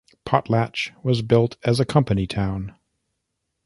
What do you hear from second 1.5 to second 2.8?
as a company town.